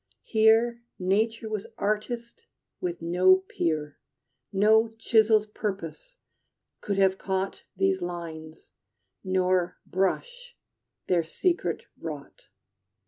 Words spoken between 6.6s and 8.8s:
could have caught These lines,